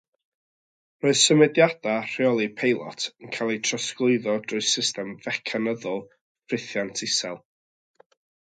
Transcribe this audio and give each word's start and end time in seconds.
Roedd 1.03 1.19
symudiadau 1.23 2.07
rheoli 2.13 2.47
peilot 2.61 3.05
yn 3.13 3.33
cael 3.37 3.53
eu 3.57 3.59
trosglwyddo 3.69 4.35
drwy 4.49 4.65
system 4.71 5.13
fecanyddol 5.27 6.05
ffrithiant 6.07 7.09
isel. 7.11 7.43